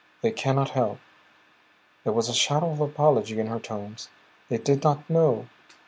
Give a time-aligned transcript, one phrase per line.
[0.23, 0.97] They can not help,"
[2.03, 4.09] there was a shadow of apology in her tones.
[4.49, 5.47] "They did not know.